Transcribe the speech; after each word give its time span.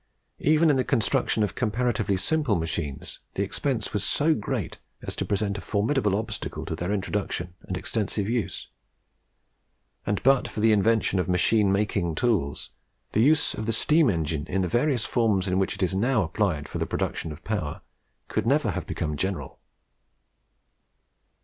Even 0.39 0.71
in 0.71 0.77
the 0.77 0.83
construction 0.83 1.43
of 1.43 1.53
comparatively 1.53 2.17
simple 2.17 2.55
machines, 2.55 3.19
the 3.35 3.43
expense 3.43 3.93
was 3.93 4.03
so 4.03 4.33
great 4.33 4.79
as 5.03 5.15
to 5.15 5.25
present 5.25 5.59
a 5.59 5.61
formidable 5.61 6.15
obstacle 6.15 6.65
to 6.65 6.75
their 6.75 6.91
introduction 6.91 7.53
and 7.67 7.77
extensive 7.77 8.27
use; 8.27 8.69
and 10.03 10.23
but 10.23 10.47
for 10.47 10.59
the 10.59 10.71
invention 10.71 11.19
of 11.19 11.29
machine 11.29 11.71
making 11.71 12.15
tools, 12.15 12.71
the 13.11 13.21
use 13.21 13.53
of 13.53 13.67
the 13.67 13.71
steam 13.73 14.09
engine 14.09 14.47
in 14.47 14.63
the 14.63 14.67
various 14.67 15.05
forms 15.05 15.47
in 15.47 15.59
which 15.59 15.75
it 15.75 15.83
is 15.83 15.93
now 15.93 16.23
applied 16.23 16.67
for 16.67 16.79
the 16.79 16.87
production 16.87 17.31
of 17.31 17.43
power 17.43 17.83
could 18.27 18.47
never 18.47 18.71
have 18.71 18.87
become 18.87 19.15
general. 19.15 19.59